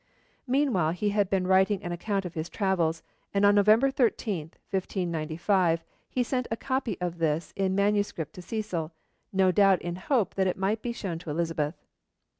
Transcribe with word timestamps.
Meanwhile 0.47 0.93
he 0.93 1.09
had 1.09 1.29
been 1.29 1.45
writing 1.45 1.83
an 1.83 1.91
account 1.91 2.25
of 2.25 2.33
his 2.33 2.49
travels, 2.49 3.03
and 3.35 3.45
on 3.45 3.53
November 3.53 3.91
13, 3.91 4.45
1595, 4.71 5.83
he 6.09 6.23
sent 6.23 6.47
a 6.49 6.57
copy 6.57 6.97
of 6.99 7.19
this 7.19 7.53
in 7.55 7.75
manuscript 7.75 8.33
to 8.33 8.41
Cecil, 8.41 8.91
no 9.31 9.51
doubt 9.51 9.79
in 9.83 9.97
hope 9.97 10.33
that 10.33 10.47
it 10.47 10.57
might 10.57 10.81
be 10.81 10.91
shown 10.91 11.19
to 11.19 11.29
Elizabeth. 11.29 11.75